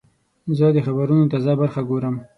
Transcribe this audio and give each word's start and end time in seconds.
زه 0.57 0.65
د 0.75 0.77
خبرونو 0.87 1.29
تازه 1.33 1.53
برخه 1.61 1.81
ګورم. 1.89 2.15